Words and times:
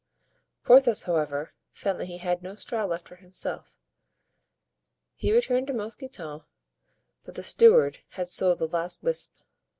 Porthos, 0.63 1.03
however, 1.03 1.51
found 1.69 1.99
that 1.99 2.05
he 2.07 2.17
had 2.17 2.41
no 2.41 2.55
straw 2.55 2.85
left 2.85 3.07
for 3.07 3.17
himself. 3.17 3.77
He 5.13 5.31
returned 5.31 5.67
to 5.67 5.73
Mousqueton, 5.73 6.41
but 7.23 7.35
the 7.35 7.43
steward 7.43 7.99
had 8.13 8.27
sold 8.27 8.57
the 8.57 8.65
last 8.67 9.03
wisp. 9.03 9.29